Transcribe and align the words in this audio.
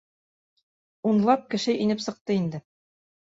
Унлап 1.11 1.43
кеше 1.55 1.77
инеп 1.85 2.03
сыҡты 2.07 2.39
инде. 2.39 2.63